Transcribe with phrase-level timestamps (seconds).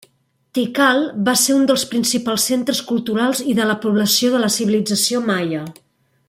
[0.57, 5.63] Tikal va ser un dels principals centres culturals i de població de la civilització maia.